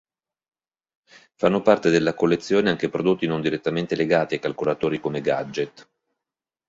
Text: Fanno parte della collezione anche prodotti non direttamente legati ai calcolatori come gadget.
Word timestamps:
Fanno 1.35 1.61
parte 1.61 1.91
della 1.91 2.15
collezione 2.15 2.71
anche 2.71 2.89
prodotti 2.89 3.27
non 3.27 3.39
direttamente 3.39 3.93
legati 3.95 4.33
ai 4.33 4.39
calcolatori 4.39 4.99
come 4.99 5.21
gadget. 5.21 5.89